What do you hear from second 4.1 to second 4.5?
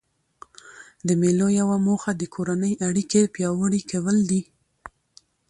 دي.